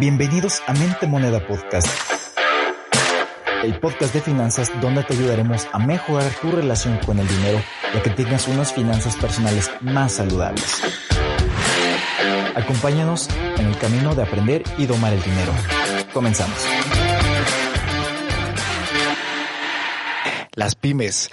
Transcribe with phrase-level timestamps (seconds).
[0.00, 1.86] Bienvenidos a Mente Moneda Podcast,
[3.62, 7.60] el podcast de finanzas donde te ayudaremos a mejorar tu relación con el dinero
[7.92, 10.80] y a que tengas unas finanzas personales más saludables.
[12.54, 13.28] Acompáñanos
[13.58, 15.52] en el camino de aprender y domar el dinero.
[16.14, 16.56] Comenzamos.
[20.54, 21.28] Las pymes.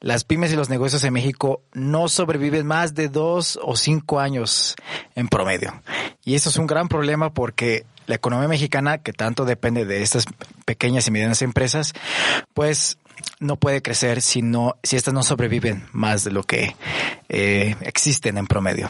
[0.00, 4.76] Las pymes y los negocios en México no sobreviven más de dos o cinco años
[5.16, 5.82] en promedio.
[6.24, 10.26] Y eso es un gran problema porque la economía mexicana, que tanto depende de estas
[10.64, 11.92] pequeñas y medianas empresas,
[12.52, 12.98] pues
[13.40, 16.74] no puede crecer si no, si estas no sobreviven más de lo que
[17.28, 18.88] eh, existen en promedio.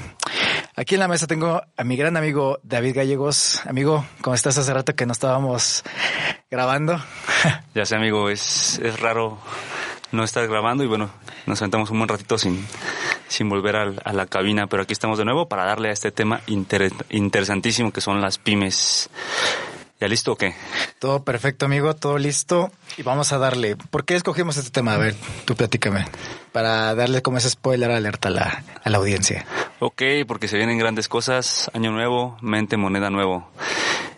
[0.76, 3.60] Aquí en la mesa tengo a mi gran amigo David Gallegos.
[3.66, 4.58] Amigo, ¿cómo estás?
[4.58, 5.84] Hace rato que no estábamos
[6.50, 7.00] grabando.
[7.74, 9.36] Ya sé, amigo, es, es raro
[10.12, 11.10] no estar grabando y bueno,
[11.44, 12.64] nos sentamos un buen ratito sin,
[13.28, 16.40] sin volver a, la cabina, pero aquí estamos de nuevo para darle a este tema
[16.46, 19.10] interesantísimo que son las pymes.
[20.00, 20.54] ¿Ya listo o qué?
[20.98, 22.72] Todo perfecto, amigo, todo listo.
[22.96, 23.76] Y vamos a darle.
[23.76, 24.94] ¿Por qué escogimos este tema?
[24.94, 26.04] A ver, tú platícame.
[26.52, 29.46] Para darle como ese spoiler alerta a la, a la audiencia.
[29.78, 31.70] Ok, porque se vienen grandes cosas.
[31.74, 33.48] Año nuevo, mente, moneda nuevo.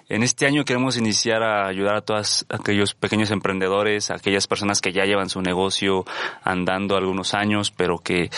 [0.09, 4.93] En este año queremos iniciar a ayudar a todos aquellos pequeños emprendedores, aquellas personas que
[4.93, 6.05] ya llevan su negocio
[6.45, 8.31] andando algunos años, pero que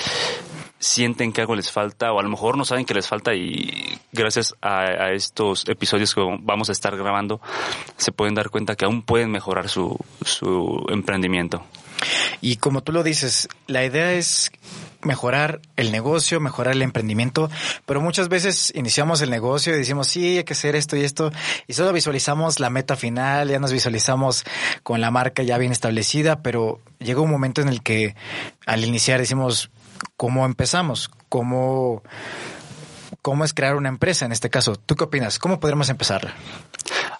[0.79, 3.99] sienten que algo les falta o a lo mejor no saben que les falta y
[4.13, 7.41] gracias a, estos episodios que vamos a estar grabando
[7.97, 11.65] se pueden dar cuenta que aún pueden mejorar su, su emprendimiento.
[12.41, 14.53] Y como tú lo dices, la idea es
[15.03, 17.51] mejorar el negocio, mejorar el emprendimiento,
[17.87, 21.31] pero muchas veces iniciamos el negocio y decimos, sí, hay que hacer esto y esto,
[21.67, 24.45] y solo visualizamos la meta final, ya nos visualizamos
[24.83, 28.17] con la marca ya bien establecida, pero llega un momento en el que
[28.67, 29.71] al iniciar decimos,
[30.17, 31.11] ¿cómo empezamos?
[31.29, 32.03] ¿Cómo,
[33.23, 34.77] cómo es crear una empresa en este caso?
[34.77, 35.39] ¿Tú qué opinas?
[35.39, 36.35] ¿Cómo podremos empezarla?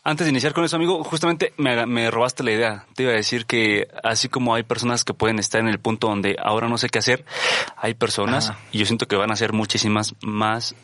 [0.09, 2.87] Antes de iniciar con eso, amigo, justamente me, robaste la idea.
[2.95, 6.09] Te iba a decir que así como hay personas que pueden estar en el punto
[6.09, 7.27] donde ahora no sé qué hacer,
[7.77, 10.75] hay personas, y yo siento que van a ser muchísimas más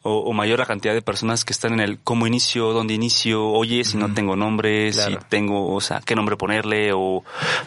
[0.00, 3.84] o, mayor la cantidad de personas que están en el cómo inicio, dónde inicio, oye,
[3.84, 7.22] si no tengo nombre, si tengo, o sea, qué nombre ponerle, o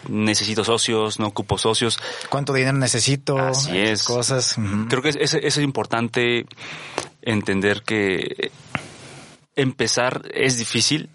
[0.10, 2.00] necesito socios, no ocupo socios.
[2.28, 3.38] ¿Cuánto dinero necesito?
[3.38, 4.02] Así es.
[4.02, 4.56] Cosas.
[4.90, 6.48] Creo que es, es importante
[7.22, 8.52] entender que
[9.56, 11.10] empezar es difícil,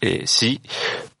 [0.00, 0.60] eh, sí,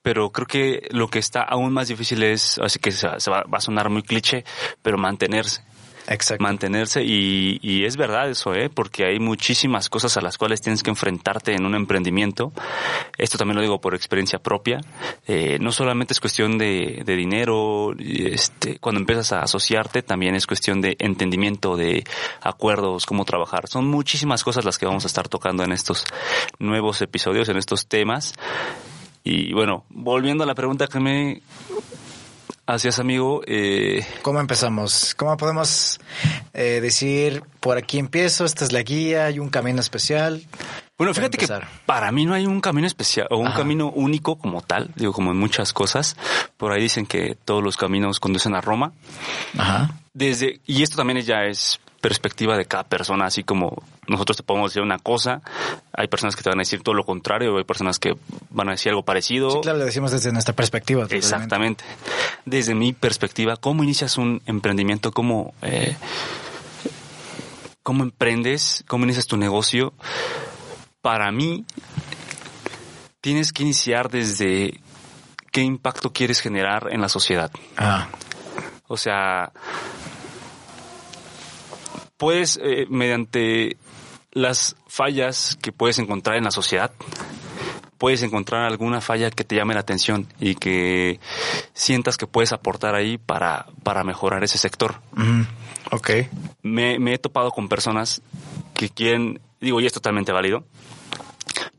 [0.02, 3.60] pero creo que lo que está aún más difícil es, así que se, va, a
[3.60, 4.44] sonar muy cliché,
[4.82, 5.62] pero mantenerse.
[6.12, 6.42] Exacto.
[6.42, 8.68] mantenerse y, y, es verdad eso, ¿eh?
[8.68, 12.52] porque hay muchísimas cosas a las cuales tienes que enfrentarte en un emprendimiento.
[13.16, 14.80] Esto también lo digo por experiencia propia.
[15.26, 20.46] Eh, no solamente es cuestión de, de, dinero, este, cuando empiezas a asociarte también es
[20.46, 22.04] cuestión de entendimiento, de
[22.40, 23.68] acuerdos, cómo trabajar.
[23.68, 26.04] Son muchísimas cosas las que vamos a estar tocando en estos
[26.58, 28.34] nuevos episodios, en estos temas.
[29.24, 31.42] Y bueno, volviendo a la pregunta que me
[32.66, 33.42] Así es, amigo.
[33.46, 34.06] Eh...
[34.22, 35.14] ¿Cómo empezamos?
[35.16, 35.98] ¿Cómo podemos
[36.54, 40.42] eh, decir, por aquí empiezo, esta es la guía, hay un camino especial?
[40.96, 41.48] Bueno, fíjate que
[41.84, 45.32] para mí no hay un camino especial o un camino único como tal, digo, como
[45.32, 46.16] en muchas cosas.
[46.56, 48.92] Por ahí dicen que todos los caminos conducen a Roma.
[49.58, 49.90] Ajá.
[50.14, 54.72] Desde, y esto también ya es perspectiva de cada persona, así como nosotros te podemos
[54.72, 55.40] decir una cosa,
[55.92, 58.14] hay personas que te van a decir todo lo contrario, hay personas que
[58.50, 59.52] van a decir algo parecido.
[59.52, 61.06] Sí, claro, lo decimos desde nuestra perspectiva.
[61.08, 61.84] Exactamente.
[62.44, 65.12] Desde mi perspectiva, ¿cómo inicias un emprendimiento?
[65.12, 65.96] ¿Cómo, eh,
[67.84, 68.84] cómo emprendes?
[68.88, 69.94] ¿Cómo inicias tu negocio?
[71.02, 71.64] Para mí,
[73.20, 74.80] tienes que iniciar desde
[75.52, 77.52] qué impacto quieres generar en la sociedad.
[77.76, 78.08] Ah.
[78.88, 79.52] O sea,
[82.22, 83.76] puedes, eh, mediante
[84.30, 86.92] las fallas que puedes encontrar en la sociedad,
[87.98, 91.18] puedes encontrar alguna falla que te llame la atención y que
[91.74, 95.00] sientas que puedes aportar ahí para, para mejorar ese sector.
[95.90, 96.10] Ok.
[96.62, 98.22] Me, he topado con personas
[98.74, 100.62] que quieren, digo, y es totalmente válido,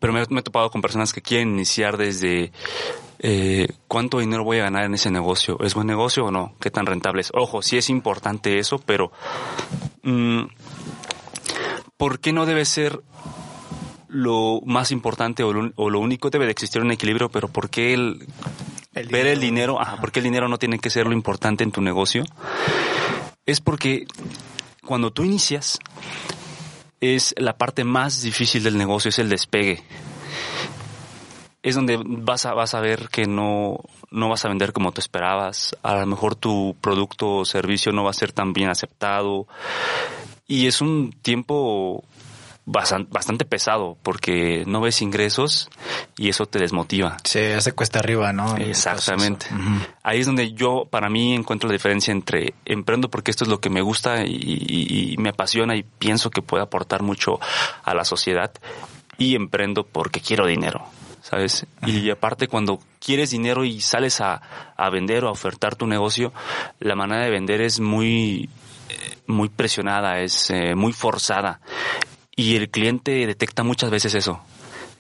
[0.01, 2.51] pero me, he topado con personas que quieren iniciar desde
[3.24, 5.58] eh, cuánto dinero voy a ganar en ese negocio.
[5.62, 6.54] ¿Es buen negocio o no?
[6.60, 7.31] ¿Qué tan rentable es?
[7.34, 9.12] Ojo, sí es importante eso, pero
[10.04, 10.48] Mm,
[11.96, 13.02] ¿por qué no debe ser
[14.10, 16.30] lo más importante o lo, único?
[16.30, 18.28] Debe de existir un equilibrio, pero ¿por qué el,
[19.10, 21.72] ver el dinero, ajá, ¿por qué el dinero no tiene que ser lo importante en
[21.72, 22.25] tu negocio?
[23.46, 24.06] Es porque
[24.86, 25.80] cuando tú inicias,
[27.00, 29.84] es la parte más difícil del negocio, es el despegue
[31.63, 33.80] es donde vas a, vas a ver que no,
[34.12, 35.75] no vas a vender como tú esperabas.
[35.81, 39.48] A lo mejor tu producto o servicio no va a ser tan bien aceptado.
[40.45, 42.04] Y es un tiempo
[42.65, 45.69] bastante pesado porque no ves ingresos
[46.18, 47.18] y eso te desmotiva.
[47.24, 48.56] Se hace cuesta arriba, ¿no?
[48.57, 49.48] Exactamente.
[50.01, 53.60] Ahí es donde yo, para mí, encuentro la diferencia entre emprendo porque esto es lo
[53.60, 57.39] que me gusta y, me apasiona y pienso que puede aportar mucho
[57.83, 58.51] a la sociedad
[59.18, 60.86] y emprendo porque quiero dinero.
[61.24, 61.66] ¿Sabes?
[61.86, 64.42] Y aparte cuando quieres dinero y sales a,
[64.75, 66.34] a vender o a ofertar tu negocio,
[66.81, 68.50] la manera de vender es muy,
[69.25, 71.62] muy presionada, es eh, muy forzada.
[72.36, 74.42] Y el cliente detecta muchas veces eso.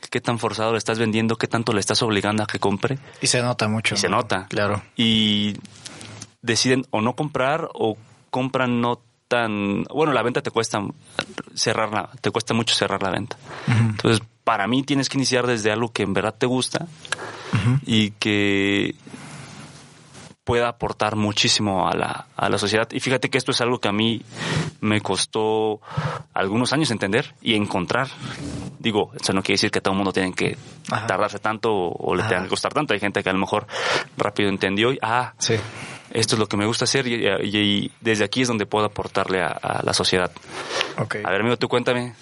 [0.09, 2.99] Qué tan forzado le estás vendiendo, qué tanto le estás obligando a que compre.
[3.21, 3.95] Y se nota mucho.
[3.95, 4.47] Y se nota.
[4.47, 4.81] Claro.
[4.95, 5.57] Y
[6.41, 7.97] deciden o no comprar o
[8.29, 9.01] compran no
[9.47, 10.81] Bueno, la venta te cuesta
[11.53, 13.37] cerrarla, te cuesta mucho cerrar la venta.
[13.67, 16.87] Entonces, para mí tienes que iniciar desde algo que en verdad te gusta
[17.85, 18.95] y que
[20.43, 22.87] pueda aportar muchísimo a la, a la sociedad.
[22.91, 24.21] Y fíjate que esto es algo que a mí
[24.81, 25.79] me costó
[26.33, 28.09] algunos años entender y encontrar.
[28.79, 30.57] Digo, eso no quiere decir que todo el mundo tiene que
[31.07, 32.93] tardarse tanto o, le tenga que costar tanto.
[32.93, 33.65] Hay gente que a lo mejor
[34.17, 35.55] rápido entendió y, ah, sí.
[36.13, 39.81] Esto es lo que me gusta hacer y, desde aquí es donde puedo aportarle a,
[39.83, 40.31] la sociedad.
[40.95, 42.13] A ver, amigo, tú cuéntame.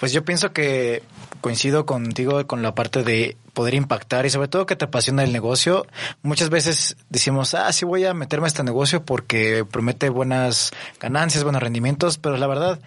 [0.00, 1.02] Pues yo pienso que
[1.40, 5.32] coincido contigo con la parte de poder impactar y sobre todo que te apasiona el
[5.32, 5.86] negocio.
[6.22, 11.44] Muchas veces decimos, ah, sí voy a meterme a este negocio porque promete buenas ganancias,
[11.44, 12.80] buenos rendimientos, pero la verdad,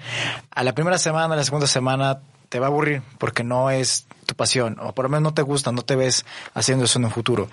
[0.51, 4.05] a la primera semana, a la segunda semana, te va a aburrir porque no es
[4.25, 7.05] tu pasión o por lo menos no te gusta, no te ves haciendo eso en
[7.05, 7.49] un futuro.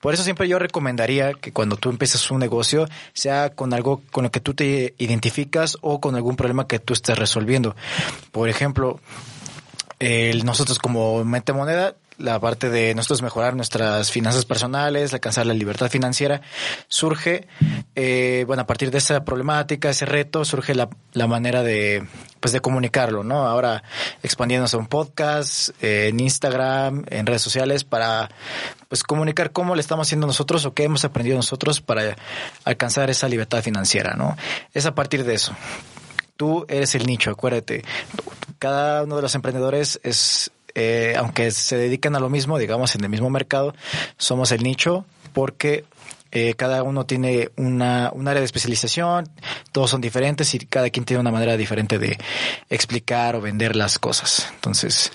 [0.00, 4.24] Por eso siempre yo recomendaría que cuando tú empieces un negocio sea con algo con
[4.24, 7.74] lo que tú te identificas o con algún problema que tú estés resolviendo.
[8.32, 9.00] Por ejemplo,
[10.44, 15.90] nosotros como mente moneda, la parte de nosotros mejorar nuestras finanzas personales, alcanzar la libertad
[15.90, 16.42] financiera,
[16.88, 17.48] surge,
[17.94, 22.06] eh, bueno, a partir de esa problemática, ese reto, surge la, la manera de,
[22.40, 23.46] pues de comunicarlo, ¿no?
[23.46, 23.82] Ahora
[24.22, 28.30] expandiéndose a un podcast, eh, en Instagram, en redes sociales, para,
[28.88, 32.16] pues comunicar cómo le estamos haciendo nosotros o qué hemos aprendido nosotros para
[32.64, 34.36] alcanzar esa libertad financiera, ¿no?
[34.74, 35.54] Es a partir de eso
[36.40, 37.84] tú eres el nicho, acuérdate.
[38.58, 43.04] Cada uno de los emprendedores es, eh, aunque se dedican a lo mismo, digamos, en
[43.04, 43.74] el mismo mercado,
[44.16, 45.84] somos el nicho porque
[46.32, 49.28] eh, cada uno tiene una, un área de especialización,
[49.72, 52.18] todos son diferentes y cada quien tiene una manera diferente de
[52.68, 54.48] explicar o vender las cosas.
[54.54, 55.12] Entonces.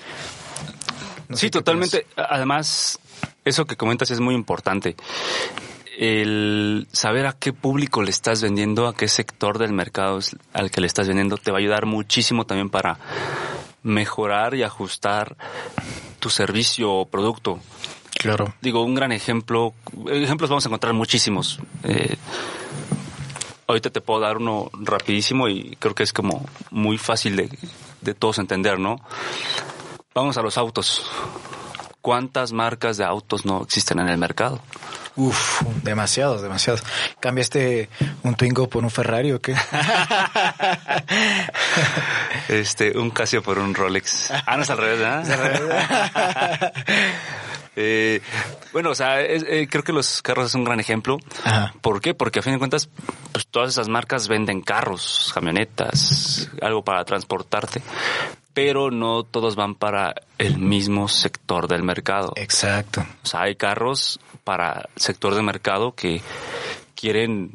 [1.34, 2.06] sí, totalmente.
[2.16, 2.98] Además,
[3.44, 4.96] eso que comentas es muy importante
[5.98, 10.18] el saber a qué público le estás vendiendo, a qué sector del mercado
[10.52, 12.98] al que le estás vendiendo, te va a ayudar muchísimo también para
[13.86, 15.36] mejorar y ajustar
[16.18, 17.60] tu servicio o producto.
[18.18, 18.52] Claro.
[18.60, 19.74] Digo, un gran ejemplo,
[20.08, 21.60] ejemplos vamos a encontrar muchísimos.
[21.84, 22.16] Eh,
[23.68, 27.48] ahorita te puedo dar uno rapidísimo y creo que es como muy fácil de,
[28.00, 29.00] de todos entender, ¿no?
[30.14, 31.08] Vamos a los autos.
[32.06, 34.60] ¿Cuántas marcas de autos no existen en el mercado?
[35.16, 36.84] Uf, demasiados, demasiados.
[37.18, 37.88] ¿Cambiaste
[38.22, 39.56] un Twingo por un Ferrari o qué?
[42.48, 44.30] este, un Casio por un Rolex.
[44.30, 46.72] Ah, no es al revés, ¿eh?
[47.78, 48.22] Eh,
[48.72, 51.18] bueno, o sea, eh, creo que los carros es un gran ejemplo.
[51.82, 52.14] ¿Por qué?
[52.14, 52.88] Porque a fin de cuentas,
[53.32, 57.82] pues todas esas marcas venden carros, camionetas, algo para transportarte,
[58.56, 62.32] pero no todos van para el mismo sector del mercado.
[62.36, 63.04] Exacto.
[63.22, 66.22] O sea, hay carros para sector de mercado que
[66.94, 67.50] quieren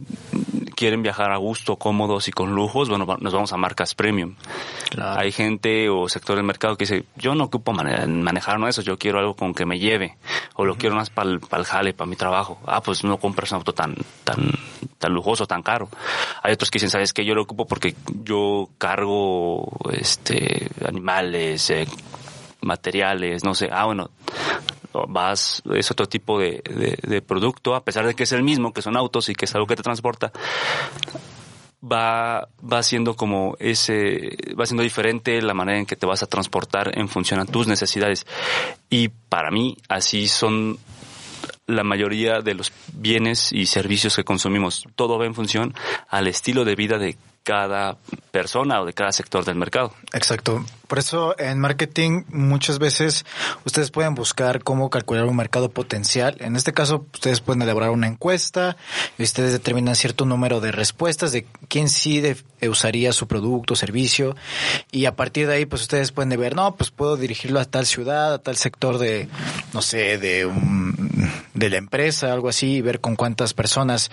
[0.75, 4.35] quieren viajar a gusto, cómodos y con lujos, bueno, nos vamos a marcas premium.
[4.99, 8.97] Hay gente o sector del mercado que dice, yo no ocupo manejar no eso, yo
[8.97, 10.17] quiero algo con que me lleve,
[10.55, 12.59] o lo quiero más para el jale, para mi trabajo.
[12.65, 14.51] Ah, pues no compras un auto tan, tan,
[15.01, 15.89] tan lujoso, tan caro.
[16.41, 21.87] Hay otros que dicen, sabes que yo lo ocupo porque yo cargo, este, animales, eh,
[22.61, 23.67] materiales, no sé.
[23.69, 24.11] Ah, bueno,
[25.09, 28.81] vas, es otro tipo de, de, producto, a pesar de que es el mismo, que
[28.81, 30.31] son autos y que es algo que te transporta,
[31.83, 36.27] va, va siendo como ese, va siendo diferente la manera en que te vas a
[36.27, 38.25] transportar en función a tus necesidades.
[38.89, 40.77] Y para mí, así son
[41.67, 44.85] la mayoría de los bienes y servicios que consumimos.
[44.95, 45.73] Todo va en función
[46.09, 47.97] al estilo de vida de cada
[48.31, 49.93] persona o de cada sector del mercado.
[50.13, 50.63] Exacto.
[50.87, 53.25] Por eso en marketing muchas veces
[53.65, 56.35] ustedes pueden buscar cómo calcular un mercado potencial.
[56.39, 58.77] En este caso ustedes pueden elaborar una encuesta
[59.17, 62.21] y ustedes determinan cierto número de respuestas de quién sí
[62.61, 64.35] usaría su producto o servicio
[64.91, 67.85] y a partir de ahí pues ustedes pueden ver, no, pues puedo dirigirlo a tal
[67.85, 69.29] ciudad, a tal sector de,
[69.73, 70.45] no sé, de,
[71.61, 74.11] de la empresa, algo así y ver con cuántas personas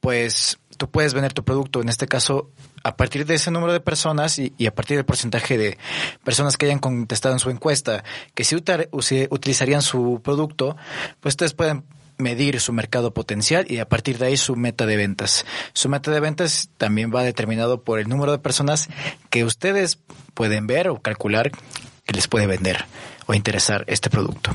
[0.00, 2.50] pues tú puedes vender tu producto, en este caso,
[2.82, 5.78] a partir de ese número de personas y, a partir del porcentaje de
[6.24, 10.76] personas que hayan contestado en su encuesta, que si utilizarían su producto,
[11.20, 11.84] pues ustedes pueden
[12.18, 15.44] medir su mercado potencial y a partir de ahí su meta de ventas.
[15.72, 18.88] Su meta de ventas también va determinado por el número de personas
[19.30, 19.98] que ustedes
[20.34, 22.84] pueden ver o calcular que les puede vender
[23.26, 24.54] o interesar este producto.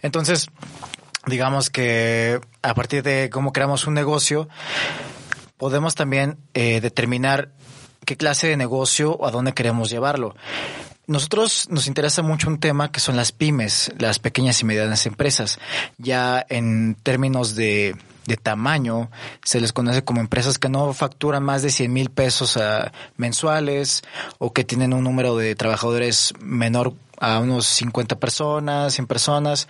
[0.00, 0.48] Entonces,
[1.26, 4.48] digamos que a partir de cómo creamos un negocio,
[5.56, 7.52] podemos también eh, determinar
[8.04, 10.34] qué clase de negocio o a dónde queremos llevarlo.
[11.06, 15.58] Nosotros nos interesa mucho un tema que son las pymes, las pequeñas y medianas empresas.
[15.98, 17.94] Ya en términos de,
[18.26, 19.10] de tamaño,
[19.44, 24.02] se les conoce como empresas que no facturan más de 100 mil pesos ah, mensuales
[24.38, 29.68] o que tienen un número de trabajadores menor a unos 50 personas, 100 personas,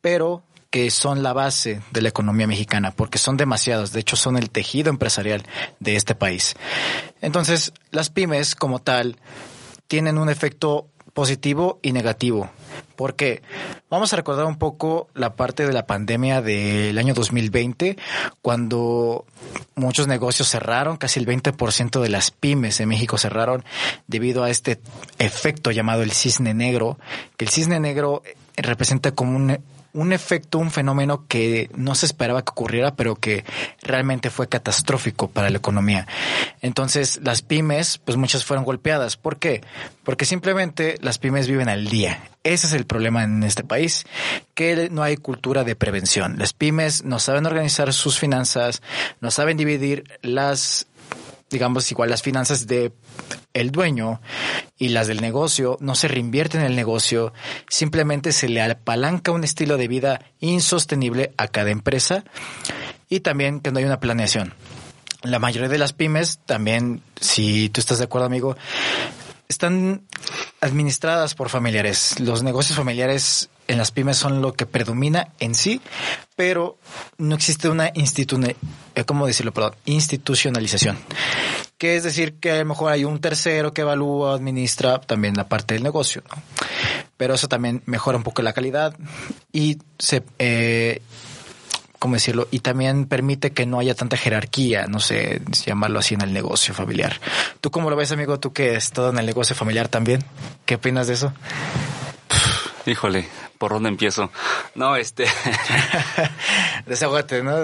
[0.00, 4.36] pero que son la base de la economía mexicana, porque son demasiados, de hecho son
[4.36, 5.44] el tejido empresarial
[5.80, 6.54] de este país.
[7.20, 9.16] Entonces, las pymes como tal
[9.86, 12.48] tienen un efecto positivo y negativo.
[12.94, 13.42] Porque
[13.90, 17.96] vamos a recordar un poco la parte de la pandemia del año 2020,
[18.40, 19.24] cuando
[19.74, 23.64] muchos negocios cerraron, casi el 20% de las pymes en México cerraron
[24.06, 24.80] debido a este
[25.18, 26.98] efecto llamado el cisne negro,
[27.36, 28.22] que el cisne negro
[28.56, 29.58] representa como un
[29.92, 33.44] un efecto, un fenómeno que no se esperaba que ocurriera, pero que
[33.82, 36.06] realmente fue catastrófico para la economía.
[36.60, 39.16] Entonces, las pymes, pues muchas fueron golpeadas.
[39.16, 39.62] ¿Por qué?
[40.04, 42.22] Porque simplemente las pymes viven al día.
[42.44, 44.06] Ese es el problema en este país,
[44.54, 46.38] que no hay cultura de prevención.
[46.38, 48.82] Las pymes no saben organizar sus finanzas,
[49.20, 50.86] no saben dividir las
[51.50, 52.92] digamos, igual las finanzas de
[53.54, 54.20] el dueño
[54.78, 57.32] y las del negocio no se reinvierten en el negocio,
[57.68, 62.24] simplemente se le apalanca un estilo de vida insostenible a cada empresa
[63.08, 64.54] y también que no hay una planeación.
[65.22, 68.56] La mayoría de las pymes también, si tú estás de acuerdo amigo,
[69.48, 70.02] están
[70.60, 72.20] administradas por familiares.
[72.20, 75.80] Los negocios familiares en las pymes son lo que predomina en sí,
[76.34, 76.78] pero
[77.18, 79.52] no existe una institu eh, ¿cómo decirlo?
[79.52, 80.98] Perdón, institucionalización.
[81.76, 85.48] Que es decir que a lo mejor hay un tercero que evalúa, administra también la
[85.48, 86.42] parte del negocio, ¿no?
[87.16, 88.96] Pero eso también mejora un poco la calidad
[89.52, 91.02] y se eh,
[91.98, 92.48] ¿cómo decirlo?
[92.50, 96.74] Y también permite que no haya tanta jerarquía, no sé, llamarlo así en el negocio
[96.74, 97.20] familiar.
[97.60, 98.38] ¿Tú cómo lo ves, amigo?
[98.38, 100.24] ¿Tú que has estado en el negocio familiar también?
[100.64, 101.32] ¿Qué opinas de eso?
[102.86, 104.30] Híjole, ¿por dónde empiezo?
[104.74, 105.26] No, este...
[106.86, 107.56] Desahogate, ¿no?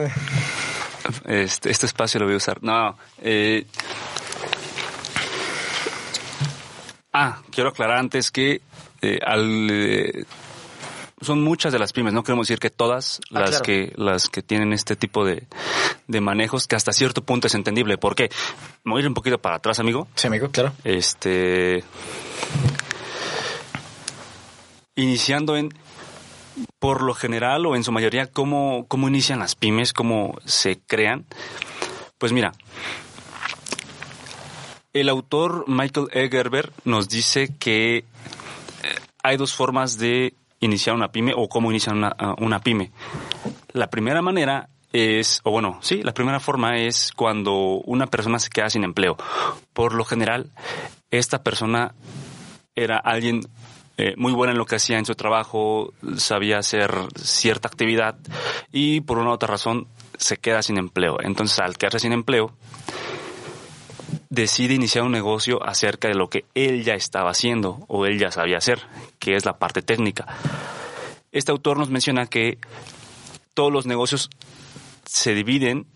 [1.25, 2.63] Este, este espacio lo voy a usar.
[2.63, 3.67] No, eh...
[7.13, 8.61] Ah, quiero aclarar antes que
[9.01, 9.69] eh, al...
[9.71, 10.25] Eh,
[11.21, 14.43] son muchas de las pymes, no queremos decir que todas ah, las que las que
[14.43, 15.45] tienen este tipo de,
[16.07, 17.97] de manejos que hasta cierto punto es entendible.
[17.97, 18.31] ¿Por qué?
[18.83, 20.07] Me voy a ir un poquito para atrás, amigo.
[20.17, 20.73] Sí, amigo, claro.
[20.85, 21.83] Este
[24.97, 25.73] iniciando en
[26.79, 31.25] por lo general o en su mayoría cómo cómo inician las pymes, cómo se crean.
[32.19, 32.53] Pues mira,
[34.93, 38.05] el autor Michael Egerberg nos dice que eh,
[39.23, 42.93] hay dos formas de iniciar una pyme o cómo iniciar una, uh, una pyme.
[43.73, 48.51] La primera manera es, o bueno, sí, la primera forma es cuando una persona se
[48.51, 49.17] queda sin empleo.
[49.73, 50.53] Por lo general,
[51.11, 51.95] esta persona
[52.77, 53.41] era alguien
[53.97, 58.17] eh, muy buena en lo que hacía en su trabajo, sabía hacer cierta actividad
[58.73, 59.87] y por una u otra razón
[60.19, 61.19] se queda sin empleo.
[61.21, 62.53] Entonces, al quedarse sin empleo,
[64.31, 68.31] decide iniciar un negocio acerca de lo que él ya estaba haciendo o él ya
[68.31, 68.81] sabía hacer,
[69.19, 70.27] que es la parte técnica.
[71.31, 72.59] Este autor nos menciona que
[73.55, 74.31] todos los negocios
[75.05, 75.87] se dividen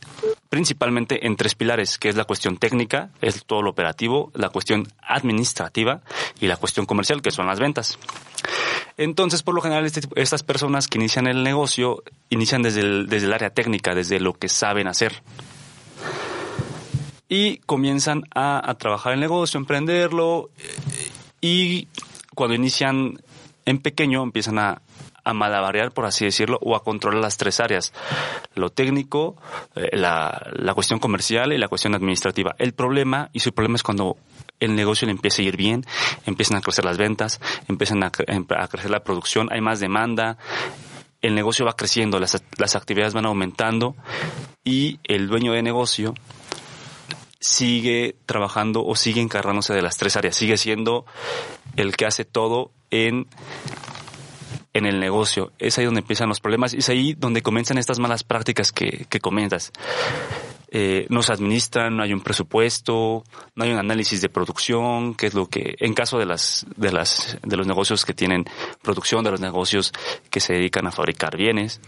[0.49, 4.89] principalmente en tres pilares, que es la cuestión técnica, es todo lo operativo, la cuestión
[5.03, 6.01] administrativa
[6.41, 7.99] y la cuestión comercial, que son las ventas.
[8.97, 13.27] Entonces, por lo general, este estas personas que inician el negocio inician desde el, desde
[13.27, 15.23] el área técnica, desde lo que saben hacer
[17.29, 20.51] y comienzan a, trabajar el negocio, emprenderlo
[21.41, 21.89] y
[22.35, 23.21] cuando inician
[23.67, 24.81] en pequeño empiezan a,
[25.29, 27.93] a malabarear, por así decirlo, o a controlar las tres áreas,
[28.55, 29.37] lo técnico,
[29.75, 32.55] eh, la, cuestión comercial y la cuestión administrativa.
[32.59, 34.17] El problema, y su problema es cuando
[34.59, 35.85] el negocio le empieza a ir bien,
[36.25, 40.39] empiezan a crecer las ventas, empiezan a, a crecer la producción, hay más demanda,
[41.21, 43.97] el negocio va creciendo, las, las actividades van aumentando
[44.65, 46.15] y el dueño de negocio
[47.41, 51.05] sigue trabajando o sigue encargándose de las tres áreas, sigue siendo
[51.77, 53.27] el que hace todo en,
[54.79, 55.53] en el negocio.
[55.59, 59.07] Es ahí donde empiezan los problemas y es ahí donde comienzan estas malas prácticas que,
[59.09, 59.73] que comentas.
[60.71, 65.27] eh, no se administran, no hay un presupuesto, no hay un análisis de producción, que
[65.27, 68.45] es lo que, en caso de las, de las, de los negocios que tienen
[68.83, 69.93] producción, de los negocios
[70.31, 71.81] que se dedican a fabricar bienes.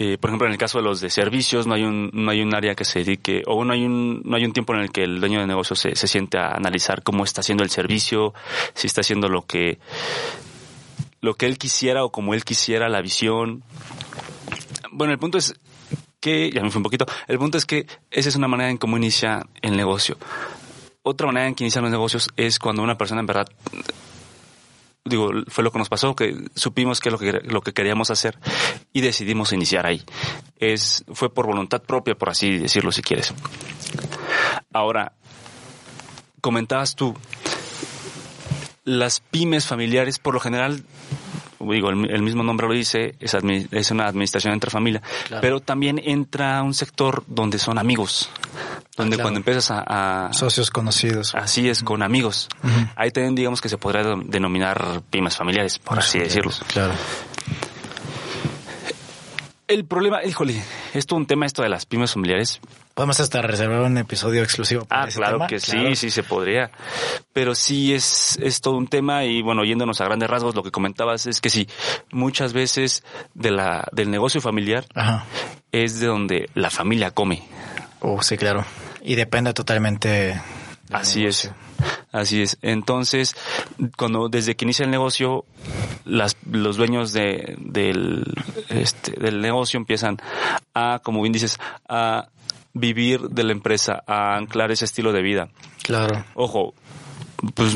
[0.00, 2.40] Eh, por ejemplo, en el caso de los de servicios, no hay un, no hay
[2.40, 4.92] un área que se dedique, o no hay un, no hay un tiempo en el
[4.92, 8.32] que el dueño de negocio se, se siente a analizar cómo está haciendo el servicio,
[8.74, 9.78] si está haciendo lo que,
[11.20, 13.62] lo que él quisiera o como él quisiera, la visión.
[14.90, 15.54] Bueno, el punto es
[16.20, 18.78] que, ya me fui un poquito, el punto es que esa es una manera en
[18.78, 20.16] cómo inicia el negocio.
[21.02, 23.46] Otra manera en que inician los negocios es cuando una persona en verdad
[25.08, 28.38] digo, fue lo que nos pasó, que supimos que lo que, lo que queríamos hacer
[28.92, 30.02] y decidimos iniciar ahí.
[30.58, 33.32] Es, fue por voluntad propia, por así decirlo, si quieres.
[34.72, 35.12] Ahora,
[36.40, 37.14] comentabas tú,
[38.84, 40.84] las pymes familiares, por lo general,
[41.60, 45.40] digo, el, el mismo nombre lo dice, es, admi- es una administración entre familia, Claro.
[45.42, 48.30] pero también entra un sector donde son amigos,
[48.96, 49.24] donde claro.
[49.26, 51.34] cuando empiezas a, a- Socios conocidos.
[51.34, 52.48] Así es, con amigos.
[52.62, 52.88] Ujú.
[52.96, 56.52] Ahí también digamos que se podría de- denominar pymes familiares, por así decirlo.
[56.72, 56.94] Claro.
[59.66, 60.62] El problema, híjole,
[60.94, 62.60] es todo un tema esto de las pymes familiares.
[62.94, 65.46] Podemos hasta reservar un episodio exclusivo para Ah, ese claro tema.
[65.46, 65.88] que Claro.
[65.90, 66.70] sí, sí se podría.
[67.32, 70.70] Pero sí es, es todo un tema y bueno, yéndonos a grandes rasgos, lo que
[70.70, 71.68] comentabas es que sí,
[72.10, 73.04] muchas veces
[73.34, 75.24] de la, del negocio familiar Ajá.
[75.72, 77.42] es de donde la familia come.
[78.00, 78.64] Oh, sí, claro.
[79.02, 80.40] Y depende totalmente.
[80.90, 81.50] Así negocio.
[81.50, 81.94] es.
[82.12, 82.58] Así es.
[82.62, 83.36] Entonces,
[83.96, 85.44] cuando desde que inicia el negocio,
[86.04, 88.24] las, los dueños de, del,
[88.68, 90.16] este, del negocio empiezan
[90.74, 92.28] a, como bien dices, a
[92.72, 95.48] vivir de la empresa, a anclar ese estilo de vida.
[95.82, 96.24] Claro.
[96.34, 96.74] Ojo,
[97.54, 97.74] pues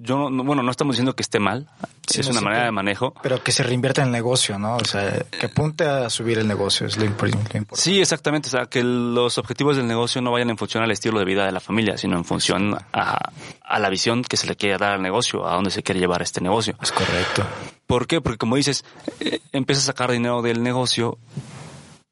[0.00, 1.68] yo no- no, bueno, no estamos diciendo que esté mal,
[2.06, 3.14] Sí, es no, una manera de manejo.
[3.22, 4.76] Pero que se reinvierta en el negocio, ¿no?
[4.76, 7.76] O sea, que apunte a subir el negocio, es lo, impor- lo importante.
[7.76, 8.48] Sí, exactamente.
[8.48, 11.46] O sea, que los objetivos del negocio no vayan en función al estilo de vida
[11.46, 13.18] de la familia, sino en función a,
[13.62, 16.22] a la visión que se le quiere dar al negocio, a dónde se quiere llevar
[16.22, 16.74] este negocio.
[16.82, 17.44] Es correcto.
[17.86, 18.20] ¿Por qué?
[18.20, 18.84] Porque como dices,
[19.20, 21.18] eh, empiezas a sacar dinero del negocio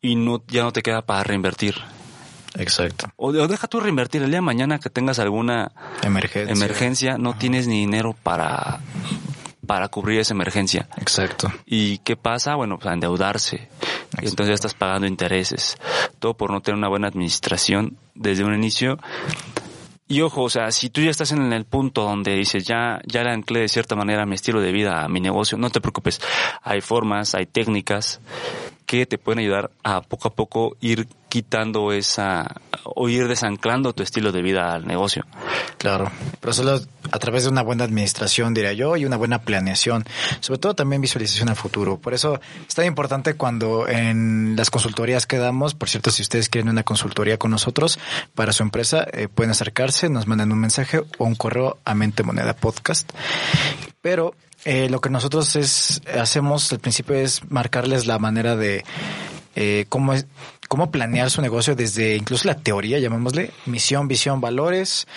[0.00, 1.74] y no, ya no te queda para reinvertir.
[2.58, 3.12] Exacto.
[3.16, 4.22] O, o deja tú reinvertir.
[4.22, 6.52] El día de mañana que tengas alguna Emergencia.
[6.52, 8.80] emergencia, no tienes ni dinero para,
[9.66, 10.88] para cubrir esa emergencia.
[10.98, 11.52] Exacto.
[11.66, 12.54] ¿Y qué pasa?
[12.56, 13.68] Bueno, pues endeudarse.
[14.20, 15.76] Y entonces ya estás pagando intereses.
[16.18, 18.98] Todo por no tener una buena administración desde un inicio.
[20.08, 23.22] Y ojo, o sea, si tú ya estás en el punto donde dices, ya, ya
[23.22, 26.20] le anclé de cierta manera mi estilo de vida, a mi negocio, no te preocupes.
[26.62, 28.20] Hay formas, hay técnicas
[28.90, 34.02] que te pueden ayudar a poco a poco ir quitando esa, o ir desanclando tu
[34.02, 35.24] estilo de vida al negocio.
[35.78, 36.80] Claro, pero solo
[37.12, 40.04] a través de una buena administración, diría yo, y una buena planeación,
[40.40, 41.98] sobre todo también visualización a futuro.
[41.98, 46.48] Por eso es tan importante cuando en las consultorías que damos, por cierto, si ustedes
[46.48, 48.00] quieren una consultoría con nosotros
[48.34, 52.24] para su empresa, eh, pueden acercarse, nos mandan un mensaje o un correo a Mente
[52.24, 53.08] Moneda Podcast.
[54.00, 58.84] Pero eh, lo que nosotros es, hacemos al principio es marcarles la manera de
[59.56, 60.26] eh, cómo es,
[60.68, 65.08] cómo planear su negocio desde incluso la teoría, llamémosle, misión, visión, valores,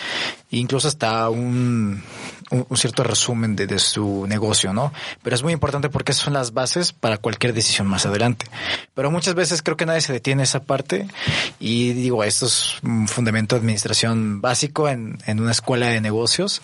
[0.49, 2.01] incluso hasta un,
[2.49, 4.91] un, cierto resumen de, de su negocio, ¿no?
[5.21, 8.47] Pero es muy importante porque esas son las bases para cualquier decisión más adelante.
[8.95, 11.05] Pero muchas veces creo que nadie se detiene en esa parte
[11.59, 16.63] y digo, esto es un fundamento de administración básico en, en una escuela de negocios,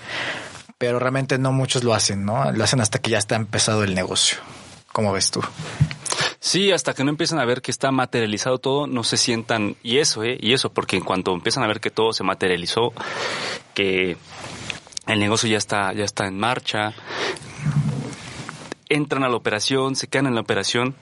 [0.79, 2.51] pero realmente no muchos lo hacen, ¿no?
[2.51, 4.39] Lo hacen hasta que ya está empezado el negocio.
[4.93, 5.41] ¿Cómo ves tú?
[6.39, 9.97] Sí, hasta que no empiezan a ver que está materializado todo, no se sientan, y
[9.97, 10.37] eso, ¿eh?
[10.39, 12.93] Y eso, porque en cuanto empiezan a ver que todo se materializó,
[13.73, 14.15] que
[15.05, 16.93] el negocio ya está, ya está en marcha,
[18.87, 20.95] entran a la operación, se quedan en la operación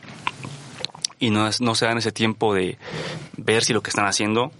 [1.20, 2.80] y no, no se dan ese tiempo de
[3.38, 4.52] ver si lo que están haciendo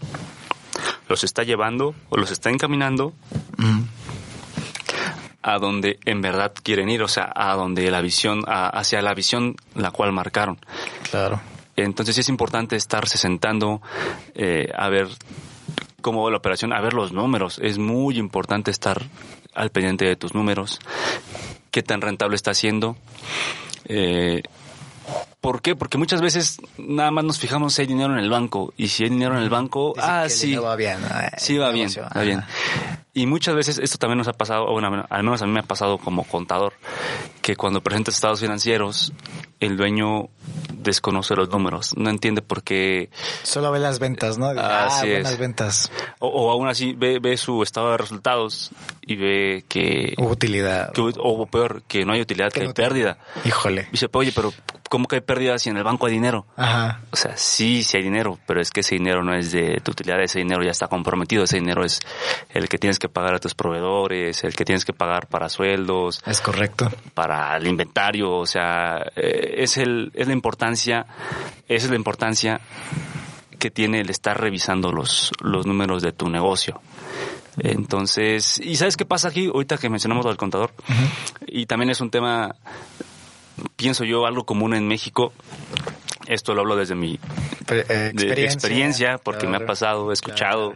[1.10, 3.14] los está llevando o los está encaminando
[5.41, 9.13] a donde en verdad quieren ir, o sea, a donde la visión, a- hacia la
[9.13, 10.58] visión la cual marcaron.
[11.10, 11.39] Claro.
[11.76, 13.82] Entonces sí es importante estarse sentando
[14.36, 15.08] eh, a ver
[16.02, 17.60] cómo va la operación, a ver los números.
[17.62, 19.02] Es muy importante estar
[19.54, 20.80] al pendiente de tus números,
[21.71, 22.97] qué tan rentable está haciendo.
[23.86, 24.41] Eh,
[25.41, 25.76] ¿Por qué?
[25.76, 28.73] Porque muchas veces nada más nos fijamos si hay dinero en el banco.
[28.76, 30.56] Y si hay dinero en el banco, Dice ah, que sí.
[30.56, 30.97] va bien.
[31.38, 32.41] Sí, va bien, va bien.
[33.13, 35.63] Y muchas veces esto también nos ha pasado, bueno, al menos a mí me ha
[35.63, 36.73] pasado como contador,
[37.41, 39.12] que cuando presentas estados financieros,
[39.60, 40.30] el dueño
[40.73, 43.10] desconoce los números, no entiende por qué,
[43.41, 44.47] Solo ve las ventas, ¿no?
[44.56, 45.38] ah, Así buenas es.
[45.39, 45.91] ventas.
[46.19, 48.69] o, o aún así ve, ve su estado de resultados
[49.02, 50.91] y ve que, Utilidad.
[50.93, 53.17] que- o peor, que no hay utilidad, que, Que hay pérdida.
[53.45, 53.88] Híjole.
[53.91, 54.54] Dice, oye, pero
[54.89, 56.45] ¿cómo que hay pérdidas si en el banco hay dinero?
[56.56, 57.02] Ajá.
[57.12, 59.91] O sea, sí, sí hay dinero, pero es que ese dinero no es de tu
[59.91, 62.00] utilidad, ese dinero ya está comprometido, ese dinero es
[62.50, 66.21] el que tienes que pagar a tus proveedores, el que tienes que pagar para sueldos,
[66.26, 66.89] Es correcto.
[67.13, 71.06] para el inventario, o sea, eh, es el es la importancia,
[71.67, 72.62] esa es la importancia
[73.60, 76.80] que tiene el estar revisando los los números de tu negocio.
[77.60, 79.47] Entonces, ¿y sabes qué pasa aquí?
[79.47, 80.71] Ahorita que mencionamos lo del contador,
[81.47, 82.56] y también es un tema,
[83.76, 85.34] pienso yo, algo común en México.
[86.28, 87.17] Esto lo hablo desde mi
[87.70, 90.76] eh, de experiencia, porque me ha pasado, he escuchado,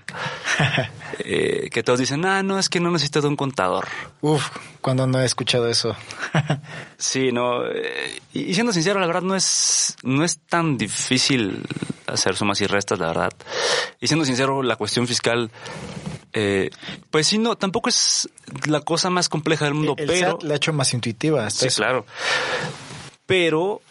[1.19, 3.87] eh, que todos dicen, ah, no, es que no necesito de un contador.
[4.21, 5.95] Uf, cuando no he escuchado eso.
[6.97, 7.65] Sí, no.
[7.65, 11.63] eh, y siendo sincero, la verdad no es, no es tan difícil
[12.07, 13.33] hacer sumas y restas, la verdad.
[13.99, 15.49] Y siendo sincero, la cuestión fiscal,
[16.33, 16.69] eh,
[17.09, 18.29] pues sí, no, tampoco es
[18.67, 20.31] la cosa más compleja del mundo, el pero.
[20.31, 21.45] SAT la ha hecho más intuitiva.
[21.45, 21.77] hasta Sí, eso.
[21.81, 22.05] claro.
[23.25, 23.81] Pero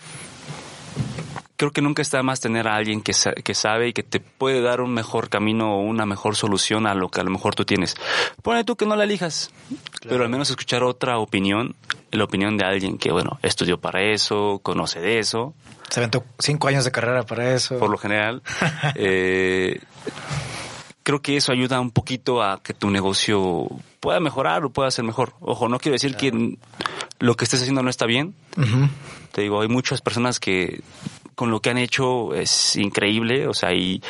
[1.57, 4.03] creo que nunca está de más tener a alguien que, sa- que sabe y que
[4.03, 7.31] te puede dar un mejor camino o una mejor solución a lo que a lo
[7.31, 7.97] mejor tú tienes.
[8.43, 9.51] Pone tú que no la elijas,
[10.09, 11.75] pero al menos escuchar otra opinión,
[12.13, 15.53] la opinión de alguien que, bueno, estudió para eso, conoce de eso,
[15.91, 17.79] Se aventó cinco años de carrera para eso.
[17.79, 18.43] por lo general.
[18.95, 19.81] eh,
[21.11, 23.67] creo que eso ayuda un poquito a que tu negocio
[23.99, 25.35] pueda mejorar o pueda ser mejor.
[25.41, 26.57] Ojo, no quiero decir que
[27.19, 28.33] lo que estés haciendo no está bien,
[29.33, 30.83] te digo, hay muchas personas que
[31.35, 34.01] con lo que han hecho es increíble, o sea, y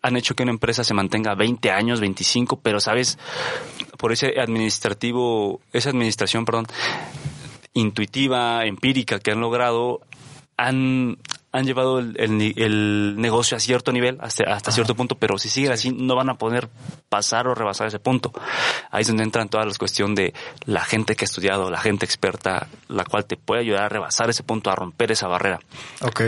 [0.00, 3.18] han hecho que una empresa se mantenga 20 años, 25, pero sabes,
[3.98, 6.66] por ese administrativo, esa administración, perdón,
[7.72, 10.02] intuitiva, empírica que han logrado,
[10.56, 11.18] han,
[11.56, 15.70] han llevado el, el negocio a cierto nivel, hasta, hasta cierto punto, pero si siguen
[15.70, 16.68] así, no van a poder
[17.08, 18.32] pasar o rebasar ese punto.
[18.90, 20.34] Ahí es donde entran todas las cuestiones de
[20.66, 24.28] la gente que ha estudiado, la gente experta, la cual te puede ayudar a rebasar
[24.30, 25.60] ese punto, a romper esa barrera.
[26.00, 26.22] Ok.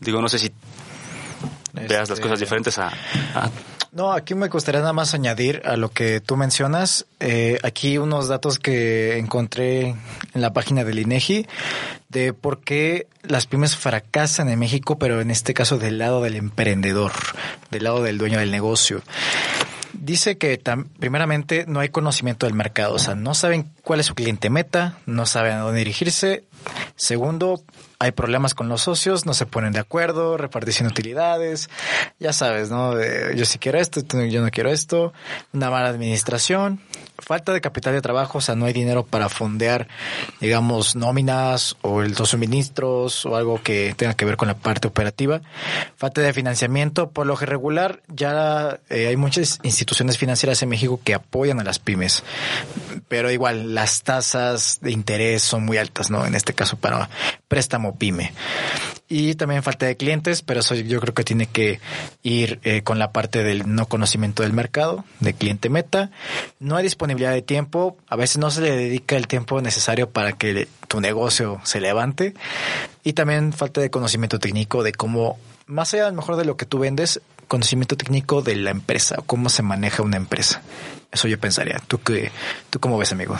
[0.00, 0.52] Digo, no sé si
[1.72, 2.88] veas las Este, cosas diferentes a,
[3.34, 3.50] a-
[3.98, 7.04] No, aquí me gustaría nada más añadir a lo que tú mencionas.
[7.18, 11.48] eh, aquí unos datos que encontré en la página del INEGI
[12.08, 16.36] de por qué las pymes fracasan en México, pero en este caso del lado del
[16.36, 17.10] emprendedor,
[17.72, 19.02] del lado del dueño del negocio.
[19.94, 20.62] Dice que
[21.00, 24.96] primeramente no hay conocimiento del mercado, o sea, no saben cuál es su cliente meta,
[25.06, 26.44] no saben a dónde dirigirse.
[26.96, 27.62] Segundo,
[28.00, 31.68] hay problemas con los socios, no se ponen de acuerdo, repartición de utilidades,
[32.20, 32.94] ya sabes, ¿no?
[33.34, 35.12] Yo sí quiero esto, yo no quiero esto,
[35.52, 36.80] una mala administración,
[37.18, 39.88] falta de capital de trabajo, o sea, no hay dinero para fondear,
[40.40, 45.40] digamos, nóminas o los suministros o algo que tenga que ver con la parte operativa,
[45.96, 51.00] falta de financiamiento, por lo que regular ya eh, hay muchas instituciones financieras en México
[51.02, 52.22] que apoyan a las pymes,
[53.08, 56.24] pero igual las tasas de interés son muy altas, ¿no?
[56.24, 57.08] En este caso para
[57.48, 58.32] préstamo pyme.
[59.10, 61.80] Y también falta de clientes, pero eso yo creo que tiene que
[62.22, 66.10] ir eh, con la parte del no conocimiento del mercado, de cliente meta.
[66.60, 70.32] No hay disponibilidad de tiempo, a veces no se le dedica el tiempo necesario para
[70.32, 72.34] que tu negocio se levante.
[73.02, 76.66] Y también falta de conocimiento técnico de cómo, más allá a mejor de lo que
[76.66, 80.60] tú vendes, conocimiento técnico de la empresa, cómo se maneja una empresa.
[81.10, 81.80] Eso yo pensaría.
[81.88, 82.30] ¿Tú qué,
[82.70, 83.36] tú cómo ves, amigo?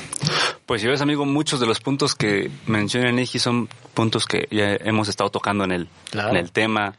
[0.64, 4.74] Pues si ves, amigo, muchos de los puntos que menciona Niji son puntos que ya
[4.80, 6.30] hemos estado tocando en el, Claro.
[6.30, 6.94] en el tema.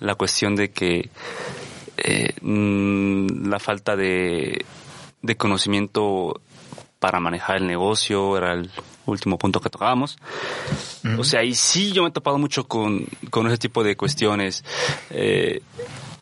[0.00, 1.10] La cuestión de que
[1.98, 4.64] eh, mm, la falta de,
[5.20, 6.40] de conocimiento
[6.98, 8.70] para manejar el negocio era el
[9.04, 10.16] último punto que tocábamos.
[11.18, 14.64] O sea, y sí yo me he topado mucho con, con ese tipo de cuestiones.
[15.10, 15.60] Eh,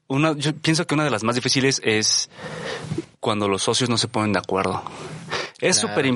[0.08, 2.28] una, yo pienso que una de las más difíciles es
[3.22, 4.82] cuando los socios no se ponen de acuerdo.
[5.60, 6.06] Es Claro, súper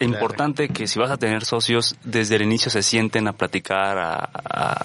[0.00, 4.16] importante que si vas a tener socios, desde el inicio se sienten a platicar, a,
[4.34, 4.84] a,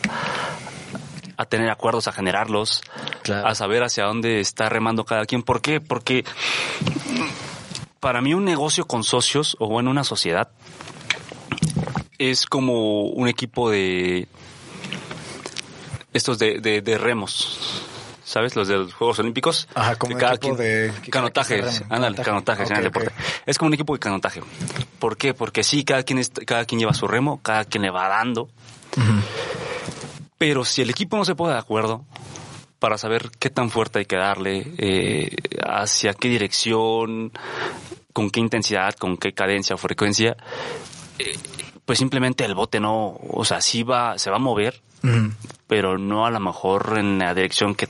[1.37, 2.83] a tener acuerdos, a generarlos,
[3.23, 3.47] Claro.
[3.47, 5.41] a saber hacia dónde está remando cada quien.
[5.41, 5.81] ¿Por qué?
[5.81, 6.23] Porque
[7.99, 10.49] para mí un negocio con socios o bueno, una sociedad
[12.19, 14.27] es como un equipo de
[16.13, 17.87] estos de, de, de remos.
[18.31, 18.55] ¿Sabes?
[18.55, 19.67] Los de los Juegos Olímpicos.
[19.75, 21.55] Ajá, como Que equipo de- Canotaje.
[21.89, 22.23] Ándale, Canotaje.
[22.23, 23.01] canotaje, en el Ok, ok.
[23.03, 23.23] deporte.
[23.45, 24.41] Es como un equipo de canotaje.
[24.99, 25.33] ¿Por qué?
[25.33, 28.47] Porque sí, cada quien, es- cada quien lleva su remo, cada quien le va dando.
[30.37, 32.05] Pero si el equipo no se pone de acuerdo
[32.79, 35.35] para saber qué tan fuerte hay que darle, eh,
[35.67, 37.31] hacia qué dirección,
[38.13, 40.35] con qué intensidad, con qué cadencia o frecuencia,
[41.19, 41.37] eh,
[41.85, 44.81] pues simplemente el bote no, o sea, sí va, se va a mover,
[45.67, 47.87] pero no a lo mejor en la dirección que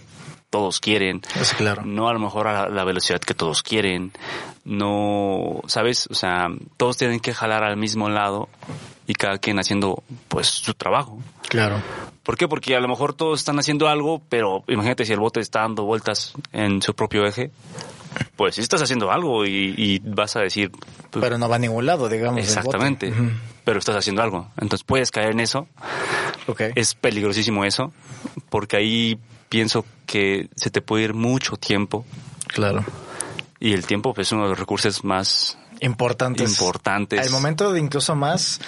[0.51, 1.83] todos quieren, Sí, claro.
[1.85, 4.11] no a lo mejor a la, velocidad que todos quieren,
[4.65, 6.07] no, ¿sabes?
[6.11, 8.49] O sea, todos tienen que jalar al mismo lado
[9.07, 11.17] y cada quien haciendo pues su trabajo.
[11.49, 11.81] Claro.
[12.23, 12.47] ¿Por qué?
[12.47, 15.83] Porque a lo mejor todos están haciendo algo, pero imagínate si el bote está dando
[15.85, 17.49] vueltas en su propio eje,
[18.35, 20.69] pues sí estás haciendo algo y, y vas a decir...
[21.09, 22.39] pues, Pero no va a ningún lado, digamos.
[22.39, 22.59] el bote.
[22.59, 23.13] exactamente,
[23.63, 24.49] pero estás haciendo algo.
[24.57, 25.67] Entonces puedes caer en eso.
[26.47, 26.61] Ok.
[26.75, 27.91] Es peligrosísimo eso,
[28.49, 29.17] porque ahí
[29.51, 32.05] pienso que se te puede ir mucho tiempo
[32.47, 32.85] Claro.
[33.59, 36.49] y el tiempo pues, es uno de los recursos más Importantes.
[36.51, 37.19] importantes.
[37.19, 38.61] Al momento de incluso más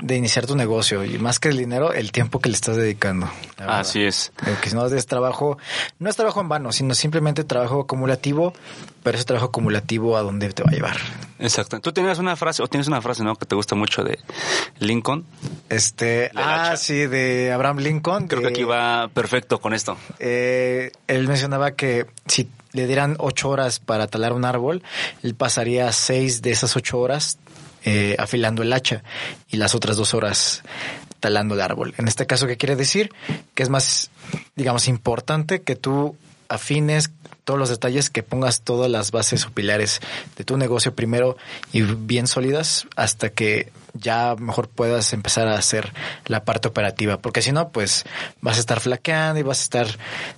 [0.00, 3.30] de iniciar tu negocio y más que el dinero, el tiempo que le estás dedicando.
[3.56, 4.32] Así es.
[4.46, 5.58] Eh, Que si no es trabajo,
[5.98, 8.52] no es trabajo en vano, sino simplemente trabajo acumulativo,
[9.02, 10.96] pero ese trabajo acumulativo a dónde te va a llevar.
[11.38, 11.78] Exacto.
[11.80, 13.36] Tú tenías una frase, o tienes una frase, ¿no?
[13.36, 14.18] Que te gusta mucho de
[14.80, 15.24] Lincoln.
[15.68, 18.26] Este, ah, sí, de Abraham Lincoln.
[18.28, 19.96] Creo que de- aquí va perfecto con esto.
[20.18, 24.82] eh, él mencionaba que si le dieran ocho horas para talar un árbol,
[25.22, 27.38] él pasaría seis de esas ocho horas
[27.84, 29.02] eh, afilando el hacha
[29.48, 30.62] y las otras dos horas
[31.20, 31.94] talando el árbol.
[31.98, 33.10] En este caso, ¿qué quiere decir?
[33.54, 34.10] Que es más,
[34.54, 36.16] digamos, importante que tú
[36.48, 37.10] afines
[37.46, 40.00] todos los detalles, que pongas todas las bases o pilares
[40.36, 41.36] de tu negocio primero
[41.72, 45.92] y bien sólidas hasta que ya mejor puedas empezar a hacer
[46.26, 47.18] la parte operativa.
[47.18, 48.04] Porque si no, pues
[48.40, 49.86] vas a estar flaqueando y vas a estar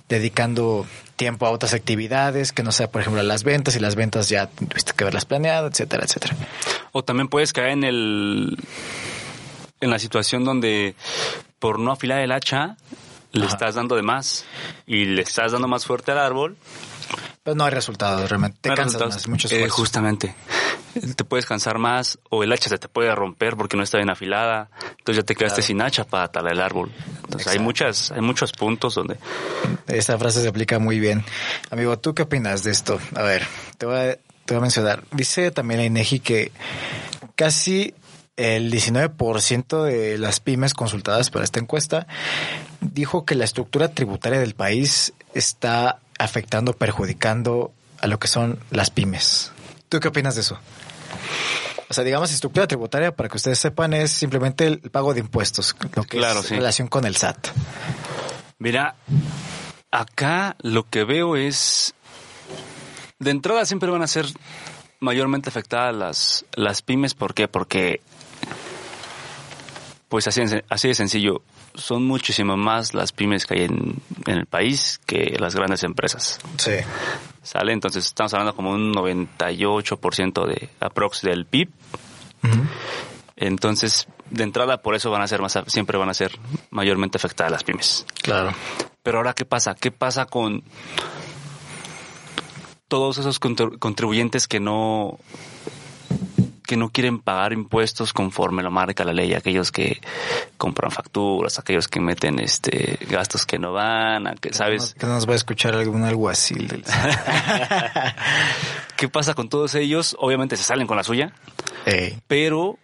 [0.07, 3.95] dedicando tiempo a otras actividades que no sea, por ejemplo, a las ventas y las
[3.95, 6.35] ventas ya tuviste que verlas planeadas, etcétera, etcétera.
[6.91, 8.57] O también puedes caer en el
[9.81, 10.93] en la situación donde
[11.57, 12.77] por no afilar el hacha
[13.31, 13.53] le Ajá.
[13.53, 14.45] estás dando de más
[14.87, 16.57] y le estás dando más fuerte al árbol.
[17.43, 18.57] Pero no hay resultados realmente.
[18.61, 20.35] Te No cansas más, mucho Eh, justamente.
[21.15, 24.09] Te puedes cansar más o el hacha se te puede romper porque no está bien
[24.09, 24.69] afilada.
[24.97, 25.67] Entonces ya te quedaste Claro.
[25.67, 26.91] sin hacha para talar el árbol.
[27.23, 29.17] Entonces hay muchas, hay muchos puntos donde
[29.87, 31.23] Esta frase se aplica muy bien.
[31.71, 32.99] Amigo, ¿tú qué opinas de esto?
[33.15, 33.45] A ver,
[33.77, 35.03] te voy a, te voy a mencionar.
[35.11, 36.51] Dice también la INEGI que
[37.35, 37.93] casi
[38.37, 42.07] el 19% de las pymes consultadas para esta encuesta
[42.81, 48.91] dijo que la estructura tributaria del país está afectando, perjudicando a lo que son las
[48.91, 49.51] pymes.
[49.89, 50.59] ¿Tú qué opinas de eso?
[51.89, 55.75] O sea, digamos, estructura tributaria, para que ustedes sepan, es simplemente el pago de impuestos,
[55.95, 56.55] lo que Claro, es sí.
[56.55, 57.47] relación con el SAT.
[58.59, 58.95] Mira,
[59.89, 61.95] acá lo que veo es,
[63.17, 64.27] de entrada siempre van a ser
[64.99, 67.15] mayormente afectadas las, las pymes.
[67.15, 67.47] ¿Por qué?
[67.47, 68.01] Porque,
[70.09, 71.41] pues así, así de sencillo,
[71.75, 76.39] son muchísimo más las pymes que hay en, en el país que las grandes empresas.
[76.57, 76.73] Sí.
[77.43, 77.73] ¿Sale?
[77.73, 81.69] Entonces estamos hablando como un 98% de aprox del PIB.
[83.35, 86.37] Entonces, de entrada, por eso van a ser más, siempre van a ser
[86.71, 88.05] mayormente afectadas las pymes.
[88.21, 88.53] Claro.
[89.01, 89.75] Pero ahora, ¿qué pasa?
[89.75, 90.63] ¿Qué pasa con
[92.87, 95.19] todos esos contr- contribuyentes que no
[96.69, 99.99] que no quieren pagar impuestos conforme lo marca la ley, aquellos que
[100.59, 105.13] compran facturas, aquellos que meten este gastos que no van, a que sabes Que no
[105.13, 106.67] nos va a escuchar algún alguacil.
[106.67, 106.83] del-
[108.97, 111.33] qué pasa con todos ellos, obviamente se salen con la suya,
[112.27, 112.77] pero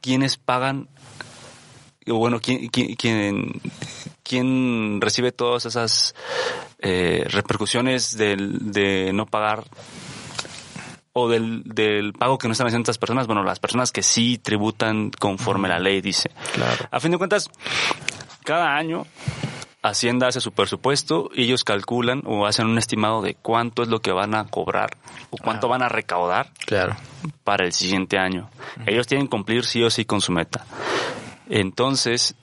[0.00, 0.88] quienes pagan
[2.08, 3.60] o bueno, quién, quién, quién,
[4.22, 6.14] quién recibe todas esas
[6.78, 9.64] eh, repercusiones del, de no pagar
[11.18, 14.36] o del, del pago que no están haciendo estas personas, bueno, las personas que sí
[14.36, 16.30] tributan conforme la ley dice.
[16.52, 16.86] Claro.
[16.90, 17.48] A fin de cuentas,
[18.44, 19.06] cada año
[19.82, 24.00] Hacienda hace su presupuesto y ellos calculan o hacen un estimado de cuánto es lo
[24.00, 24.96] que van a cobrar
[25.30, 25.70] o cuánto Ah.
[25.70, 26.96] van a recaudar Claro.
[27.44, 28.50] para el siguiente año.
[28.84, 30.66] Ellos tienen que cumplir sí o sí con su meta.
[31.48, 32.34] Entonces,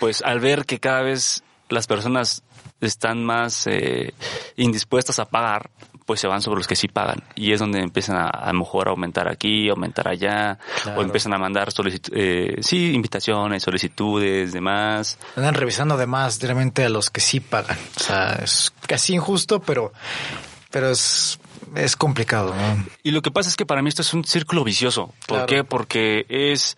[0.00, 2.42] pues al ver que cada vez las personas
[2.80, 4.14] están más eh,
[4.56, 5.70] indispuestas a pagar,
[6.06, 7.22] pues se van sobre los que sí pagan.
[7.34, 11.00] Y es donde empiezan a, a lo mejor a aumentar aquí, aumentar allá, Claro.
[11.00, 11.68] o empiezan a mandar
[12.12, 15.18] eh, sí, invitaciones, solicitudes, demás.
[15.36, 17.78] Andan revisando además realmente a los que sí pagan.
[17.96, 19.92] O sea, es casi injusto, pero,
[20.70, 21.38] pero es,
[21.74, 22.84] es complicado, ¿no?
[23.02, 25.12] Y lo que pasa es que para mí esto es un círculo vicioso.
[25.26, 25.46] ¿Por Claro.
[25.46, 25.64] qué?
[25.64, 26.76] Porque es...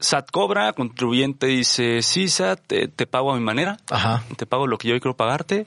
[0.00, 4.22] SAT cobra, contribuyente dice, sí, SAT, te, te pago a mi manera, Ajá.
[4.36, 5.66] te pago lo que yo quiero pagarte,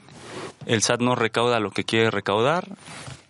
[0.66, 2.68] el SAT no recauda lo que quiere recaudar,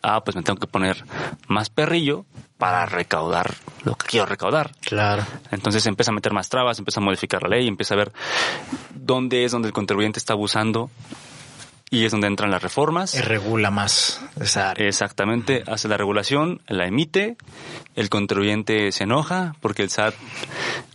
[0.03, 1.05] ah, pues me tengo que poner
[1.49, 2.25] más perrillo
[2.59, 4.71] para recaudar lo que quiero recaudar.
[4.83, 5.25] Claro.
[5.51, 8.13] Entonces empieza a meter más trabas, empieza a modificar la ley, empieza a ver
[8.95, 10.91] dónde es donde el contribuyente está abusando
[11.93, 13.15] y es donde entran las reformas.
[13.15, 14.89] Y regula más esa área.
[14.89, 17.37] Exactamente, hace la regulación, la emite,
[17.95, 20.15] el contribuyente se enoja porque el SAT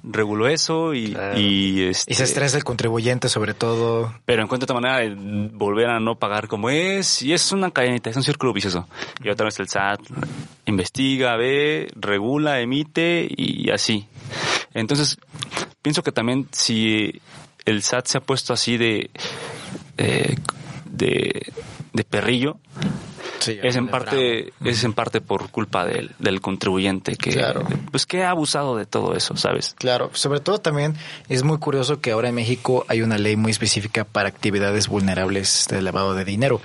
[0.04, 1.40] reguló eso y, Claro.
[1.40, 4.12] y, este, Y se estresa el contribuyente sobre todo.
[4.26, 8.10] pero encuentra otra manera de volver a no pagar como es y es una cadenita,
[8.10, 8.88] es un círculo vicioso.
[9.24, 10.00] Y otra vez el SAT
[10.66, 14.08] investiga, ve, regula, emite y así.
[14.74, 15.18] Entonces,
[15.84, 17.22] pienso que también si
[17.66, 19.12] el SAT se ha puesto así de
[20.00, 20.36] eh,
[20.92, 21.52] de,
[21.94, 22.58] de perrillo,
[23.40, 27.66] Sí, es en parte es en parte por culpa del, del contribuyente que Claro.
[27.92, 29.76] pues que ha abusado de todo eso, ¿sabes?
[29.78, 30.96] Claro, sobre todo también
[31.30, 35.68] es muy curioso que ahora en México hay una ley muy específica para actividades vulnerables
[35.70, 36.62] de lavado de dinero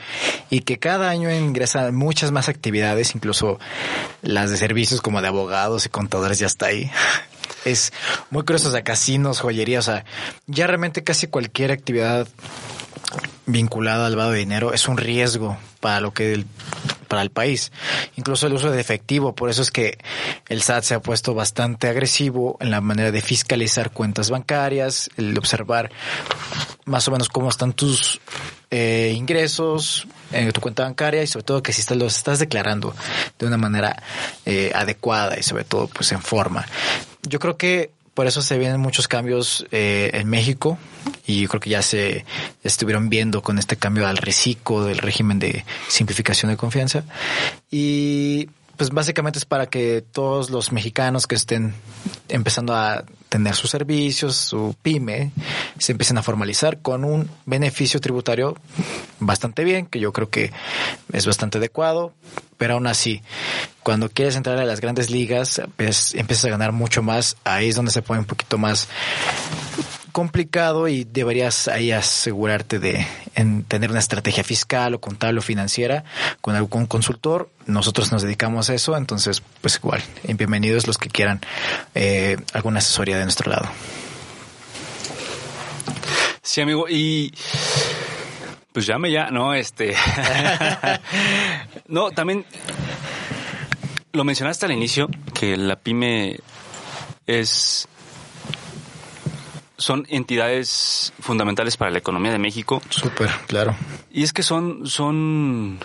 [0.48, 3.58] y que cada año ingresan muchas más actividades, incluso
[4.22, 6.90] las de servicios como de abogados y contadores ya está ahí.
[7.64, 7.92] Es
[8.30, 10.04] muy curioso, o sea, casinos, joyería, o sea,
[10.48, 12.26] ya realmente casi cualquier actividad
[13.46, 16.46] vinculada al lavado de dinero es un riesgo para lo que el,
[17.08, 17.72] para el país.
[18.16, 19.98] Incluso el uso de efectivo, por eso es que
[20.48, 25.36] el SAT se ha puesto bastante agresivo en la manera de fiscalizar cuentas bancarias, el
[25.36, 25.90] observar
[26.84, 28.20] más o menos cómo están tus
[28.70, 32.94] eh, ingresos en tu cuenta bancaria y sobre todo que si estás, los estás declarando
[33.38, 34.02] de una manera
[34.46, 36.66] eh, adecuada y sobre todo pues en forma.
[37.22, 40.78] Yo creo que por eso se vienen muchos cambios eh, en México.
[41.26, 42.24] Y yo creo que ya se
[42.62, 47.04] estuvieron viendo con este cambio al reciclo del régimen de simplificación de confianza.
[47.70, 48.48] Y
[48.82, 51.72] pues básicamente es para que todos los mexicanos que estén
[52.28, 55.30] empezando a tener sus servicios, su pyme,
[55.78, 58.56] se empiecen a formalizar con un beneficio tributario
[59.20, 60.50] bastante bien, que yo creo que
[61.12, 62.12] es bastante adecuado,
[62.58, 63.22] pero aún así,
[63.84, 67.76] cuando quieres entrar a las grandes ligas, pues, empiezas a ganar mucho más, ahí es
[67.76, 68.88] donde se pone un poquito más
[70.12, 76.04] complicado y deberías ahí asegurarte de en tener una estrategia fiscal o contable o financiera
[76.40, 77.50] con algún consultor.
[77.66, 81.40] Nosotros nos dedicamos a eso, entonces pues igual, bienvenidos los que quieran
[81.94, 83.68] eh, alguna asesoría de nuestro lado.
[86.42, 87.32] Sí, amigo, y
[88.72, 89.94] pues llame ya, no, este.
[91.88, 92.44] no, también
[94.12, 96.40] lo mencionaste al inicio, que la pyme
[97.26, 97.88] es
[99.82, 102.80] son entidades fundamentales para la economía de México.
[102.88, 103.76] Súper, claro.
[104.10, 105.78] Y es que son, son,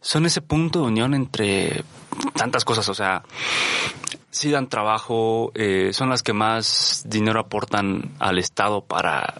[0.00, 1.84] son ese punto de unión entre
[2.34, 3.22] tantas cosas, o sea,
[4.30, 9.34] sí dan trabajo, eh, son las que más dinero aportan al Estado para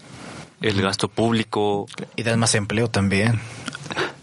[0.61, 3.41] el gasto público Y dan más empleo también.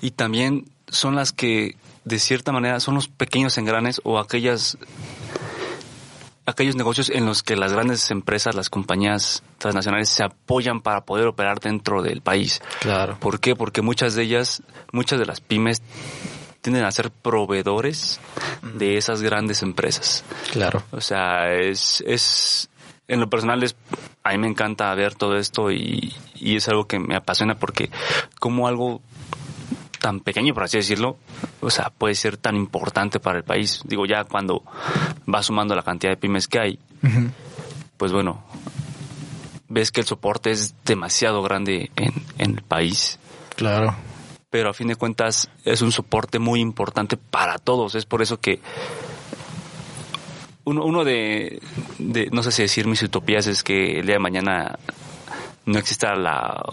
[0.01, 4.77] y también son las que de cierta manera son los pequeños engranes o aquellas
[6.47, 11.27] aquellos negocios en los que las grandes empresas, las compañías transnacionales se apoyan para poder
[11.27, 12.61] operar dentro del país.
[12.79, 13.17] Claro.
[13.19, 13.55] ¿Por qué?
[13.55, 15.83] Porque muchas de ellas, muchas de las pymes
[16.61, 18.19] tienden a ser proveedores
[18.61, 20.23] de esas grandes empresas.
[20.51, 20.83] Claro.
[20.91, 22.69] O sea, es, es,
[23.09, 23.75] en lo personal es,
[24.23, 27.89] a mí me encanta ver todo esto y, y es algo que me apasiona porque
[28.39, 29.01] como algo
[29.99, 31.17] tan pequeño, por así decirlo,
[31.61, 33.81] o sea, puede ser tan importante para el país.
[33.85, 34.63] Digo, ya cuando
[35.33, 36.79] va sumando la cantidad de pymes que hay,
[37.97, 38.43] pues bueno,
[39.69, 43.19] ves que el soporte es demasiado grande en, en el país
[43.55, 43.95] Claro.
[44.49, 47.95] pero a fin de cuentas es un soporte muy importante para todos.
[47.95, 48.59] Es por eso que
[50.63, 51.61] uno, uno de,
[51.97, 54.77] de, no sé si decir mis utopías es que el día de mañana
[55.67, 56.63] no exista la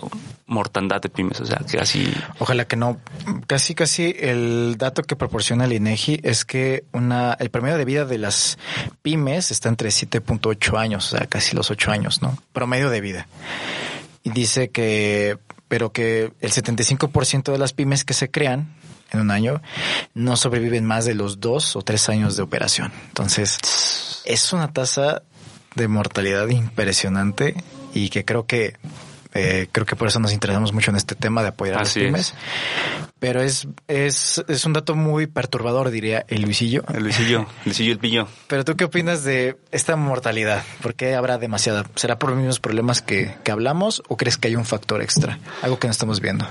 [0.46, 2.14] mortandad de pymes, o sea, que así...
[2.38, 3.00] Ojalá que no.
[3.48, 8.04] Casi, casi el dato que proporciona el INEGI es que una, el promedio de vida
[8.04, 8.56] de las
[9.02, 12.38] pymes está entre 7.8 años, o sea, casi los 8 años, ¿no?
[12.52, 13.26] Promedio de vida.
[14.22, 18.76] Y dice que, pero que el 75% de las pymes que se crean
[19.10, 19.60] en un año
[20.14, 22.92] no sobreviven más de los dos o tres años de operación.
[23.08, 25.22] Entonces, es una tasa
[25.74, 27.56] de mortalidad impresionante
[27.94, 28.76] y que creo que
[29.36, 31.94] eh, creo que por eso nos interesamos mucho en este tema de apoyar a las
[31.94, 32.28] pymes.
[32.28, 32.34] es.
[33.18, 36.84] Pero es, es, es un dato muy perturbador, diría el Luisillo.
[36.92, 38.28] El Luisillo, Luisillo el pillo.
[38.46, 40.62] Pero tú qué opinas de esta mortalidad?
[40.82, 41.84] ¿Por qué habrá demasiada?
[41.96, 45.38] ¿Será por los mismos problemas que, que hablamos o crees que hay un factor extra?
[45.62, 46.46] Algo que no estamos viendo.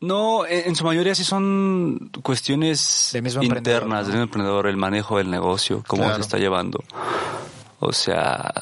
[0.00, 5.30] No, en, su mayoría sí son cuestiones mismo internas del mismo emprendedor, el manejo del
[5.30, 6.16] negocio, cómo Claro.
[6.16, 6.84] se está llevando.
[7.80, 8.52] O sea,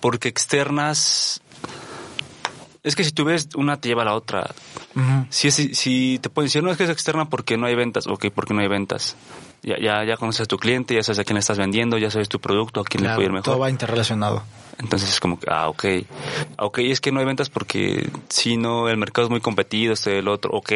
[0.00, 1.40] porque externas,
[2.82, 4.50] es que si tú ves una te lleva a la otra.
[4.96, 5.26] Ujú.
[5.30, 8.06] Si, es, si te pueden decir, no es que es externa porque no hay ventas,
[8.06, 9.16] ok, porque no hay ventas.
[9.62, 12.10] Ya, ya, ya conoces a tu cliente, ya sabes a quién le estás vendiendo, ya
[12.10, 13.44] sabes tu producto, a quién le puede ir mejor.
[13.44, 14.42] Todo va interrelacionado.
[14.78, 15.84] Entonces es como ah, ok.
[16.56, 19.92] Ah, Ok, es que no hay ventas porque si no, el mercado es muy competido,
[19.92, 20.50] este, el otro.
[20.52, 20.72] Ok,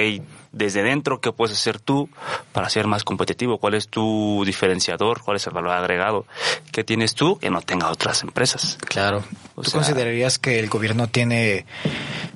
[0.53, 2.09] desde dentro, ¿qué puedes hacer tú
[2.53, 3.59] para ser más competitivo?
[3.59, 5.21] ¿Cuál es tu diferenciador?
[5.23, 6.27] ¿Cuál es el valor agregado?
[6.71, 8.79] ¿Qué tienes tú que no tenga otras empresas?
[8.87, 9.25] Claro.
[9.57, 11.67] O ¿Tú sea- considerarías que el gobierno tiene,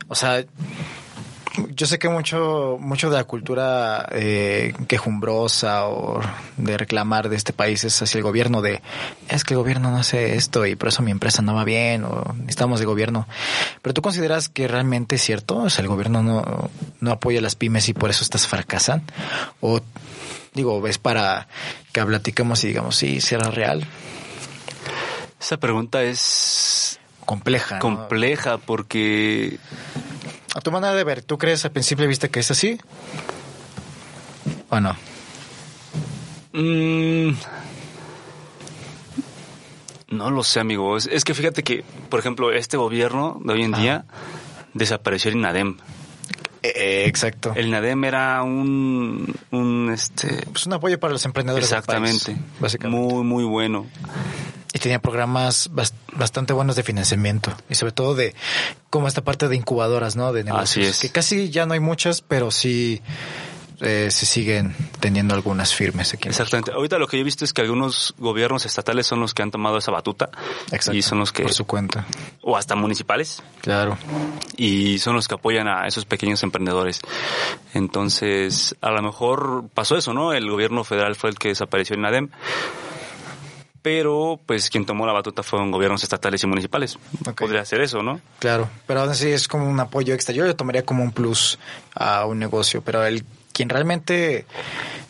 [0.09, 0.45] o sea,
[1.75, 6.21] yo sé que mucho, mucho de la cultura eh, quejumbrosa o
[6.57, 8.83] de reclamar de este país es hacia el gobierno de,
[9.29, 12.05] es que el gobierno no hace esto y por eso mi empresa no va bien
[12.05, 13.27] o necesitamos de gobierno.
[13.83, 16.71] Pero tú consideras que realmente es cierto, o sea, el gobierno no,
[17.01, 19.03] no apoya a las pymes y por eso estas fracasan
[19.61, 19.81] o
[20.55, 21.49] digo, ves para
[21.93, 23.87] que platiquemos y digamos, sí, será real,
[25.41, 27.77] Esa pregunta es compleja.
[27.77, 27.81] ¿no?
[27.81, 29.59] compleja porque
[30.55, 32.79] A tu manera de ver, ¿tú crees al principio viste que es así?
[34.69, 34.97] ¿O no?
[36.53, 37.31] Mm,
[40.09, 40.97] no lo sé, amigo.
[40.97, 43.83] Es, es que fíjate que, por ejemplo, este gobierno de hoy en Ajá.
[43.83, 44.05] día
[44.75, 45.77] desapareció el INADEM.
[46.63, 47.53] Eh, exacto.
[47.55, 51.71] El INADEM era un, un este, pues un apoyo para los emprendedores.
[51.71, 53.01] del exactamente, país, básicamente.
[53.15, 53.87] muy, muy bueno.
[54.73, 57.53] Y tenía programas bas- bastante buenos de financiamiento.
[57.69, 58.35] Y sobre todo de
[58.89, 60.33] como esta parte de incubadoras, ¿no?
[60.33, 60.71] De negocios.
[60.71, 60.99] Así es.
[61.01, 63.03] Que casi ya no hay muchas, pero sí
[63.81, 66.29] eh, se siguen teniendo algunas firmes aquí.
[66.29, 66.71] en Exactamente.
[66.71, 69.51] Ahorita lo que yo he visto es que algunos gobiernos estatales son los que han
[69.51, 70.29] tomado esa batuta.
[70.71, 70.93] Exacto.
[70.93, 72.07] y son los que, Por su cuenta.
[72.43, 73.97] o hasta municipales, Claro.
[74.57, 77.01] y son los que apoyan a esos pequeños emprendedores.
[77.75, 80.33] Entonces, a lo mejor pasó eso, ¿no?
[80.33, 82.29] El gobierno federal fue el que desapareció el INADEM.
[83.83, 86.99] Pero, pues, quien tomó la batuta fueron gobiernos estatales y municipales.
[87.37, 88.21] Podría ser eso, ¿no?
[88.39, 90.35] Claro, pero aún así es como un apoyo extra.
[90.35, 91.59] Yo lo tomaría como un plus
[91.95, 93.25] a un negocio, pero el
[93.61, 94.47] quien realmente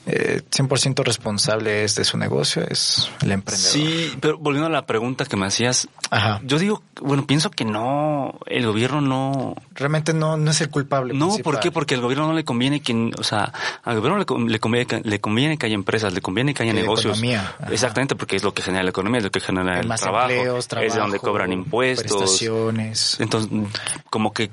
[0.06, 3.70] eh, 100% responsable es de su negocio es el emprendedor.
[3.72, 6.40] Sí, pero volviendo a la pregunta que me hacías, Ajá.
[6.42, 11.14] yo digo, bueno, pienso que no, el gobierno no, Realmente no, no es el culpable.
[11.14, 11.70] No, ¿por qué?
[11.70, 13.52] Porque al gobierno no le conviene que, o sea,
[13.84, 16.80] al gobierno le, le conviene, le conviene que haya empresas, le conviene que haya Que
[16.80, 17.18] negocios.
[17.18, 17.72] economía, ajá.
[17.72, 20.00] Exactamente, porque es lo que genera la economía, es lo que genera Hay el más
[20.00, 22.16] trabajo, empleos, trabajo, es de donde cobran impuestos.
[22.16, 23.16] prestaciones.
[23.20, 23.50] Entonces,
[24.08, 24.50] como que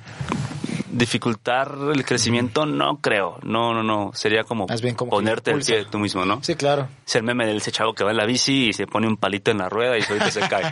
[0.92, 3.40] dificultar el crecimiento, no creo.
[3.44, 4.12] No, no, no.
[4.14, 6.44] Sería como, Más bien como que ponerte el pie tú mismo, ¿no?
[6.44, 6.88] Sí, claro.
[7.06, 9.18] Es el meme del ese chavo que va en la bici y se pone un
[9.18, 10.66] palito en la rueda y solito se cae.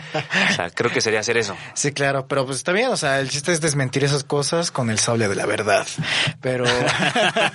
[0.50, 1.56] O sea, creo que sería hacer eso.
[1.74, 4.90] Sí, claro, pero pues está bien, o sea, el chiste es desmentir esas cosas con
[4.90, 5.86] el sable de la verdad.
[6.40, 6.64] Pero,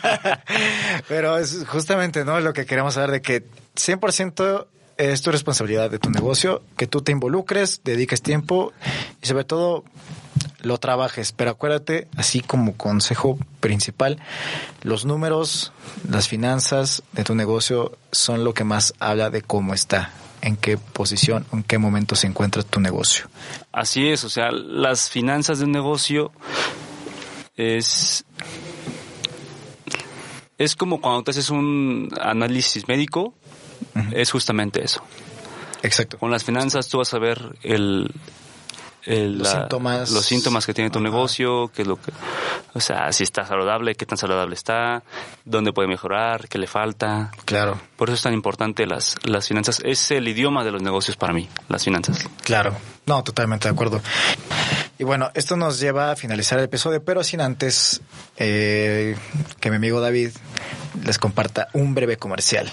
[1.07, 2.39] pero es justamente, ¿no?
[2.39, 3.45] Lo que queremos saber de que
[3.75, 8.71] 100% es tu responsabilidad de tu negocio, que tú te involucres, dediques tiempo
[9.21, 9.83] y sobre todo
[10.61, 11.31] lo trabajes.
[11.31, 14.19] Pero acuérdate, así como consejo principal,
[14.81, 15.71] los números,
[16.09, 20.77] las finanzas de tu negocio son lo que más habla de cómo está, en qué
[20.77, 23.25] posición, en qué momento se encuentra tu negocio.
[23.71, 26.31] Así es, o sea, las finanzas de un negocio
[27.55, 28.25] es
[30.57, 33.33] es como cuando te haces un análisis médico,
[34.11, 35.01] es justamente eso.
[35.81, 36.19] Exacto.
[36.19, 38.13] Con las finanzas tú vas a ver el,
[39.05, 40.11] el- Los síntomas.
[40.11, 41.03] los síntomas que tiene tu Ajá.
[41.03, 42.11] negocio, qué es lo que,
[42.73, 45.03] o sea, si está saludable, qué tan saludable está,
[45.45, 47.31] dónde puede mejorar, qué le falta.
[47.45, 49.81] Claro, Por eso es tan importante las, las finanzas.
[49.83, 52.27] Es el idioma de los negocios para mí, las finanzas.
[52.43, 52.75] claro.
[53.07, 53.99] No, totalmente de acuerdo.
[54.99, 57.99] Y bueno, esto nos lleva a finalizar el episodio, pero sin antes
[58.37, 59.17] eh,
[59.59, 60.29] que mi amigo David
[61.03, 62.71] les comparta un breve comercial.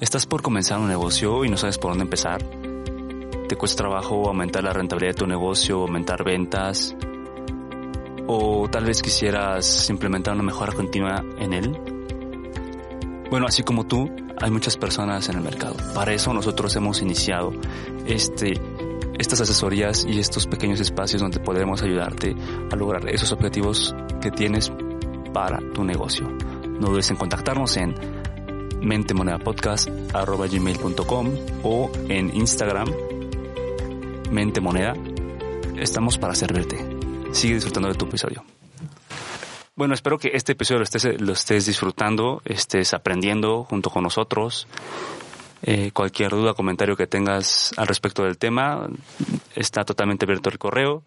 [0.00, 2.42] ¿Estás por comenzar un negocio y no sabes por dónde empezar?
[3.48, 6.94] ¿Te cuesta trabajo aumentar la rentabilidad de tu negocio, aumentar ventas?
[8.26, 11.74] ¿O tal vez quisieras implementar una mejora continua en él?
[13.30, 15.76] Bueno, así como tú, hay muchas personas en el mercado.
[15.94, 17.54] Para eso nosotros hemos iniciado
[18.06, 18.60] este,
[19.18, 22.36] estas asesorías y estos pequeños espacios donde podremos ayudarte
[22.70, 24.70] a lograr esos objetivos que tienes
[25.32, 26.28] para tu negocio.
[26.78, 27.94] No dudes en contactarnos en
[28.82, 31.30] mentemonedapodcast.gmail.com
[31.62, 33.07] o en Instagram
[34.30, 34.94] mentemoneda.
[35.76, 36.78] Estamos para servirte.
[37.32, 38.44] Sigue disfrutando de tu episodio.
[39.74, 44.66] Bueno, espero que este episodio lo estés, lo estés disfrutando, estés aprendiendo junto con nosotros.
[45.62, 48.88] Eh, cualquier duda, comentario que tengas al respecto del tema,
[49.54, 51.02] está totalmente abierto el correo.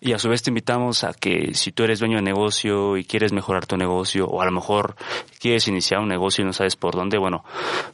[0.00, 3.04] Y a su vez te invitamos a que si tú eres dueño de negocio y
[3.04, 4.96] quieres mejorar tu negocio, o a lo mejor
[5.38, 7.44] quieres iniciar un negocio y no sabes por dónde, bueno,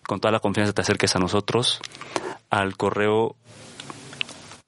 [0.07, 1.81] con toda la confianza te acerques a nosotros
[2.51, 3.37] al correo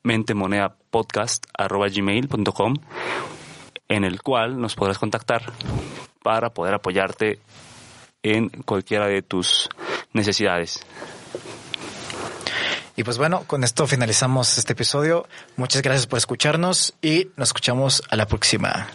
[0.02, 2.74] mentemonedapodcast.gmail.com
[3.88, 5.52] en el cual nos podrás contactar
[6.22, 7.38] para poder apoyarte
[8.22, 9.68] en cualquiera de tus
[10.12, 10.84] necesidades.
[12.96, 15.26] Y pues bueno, con esto finalizamos este episodio.
[15.56, 18.88] Muchas gracias por escucharnos y nos escuchamos a la próxima.